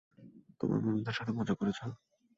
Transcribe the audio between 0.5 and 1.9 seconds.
তোমার বন্ধুদের সাথে মজা করেছ?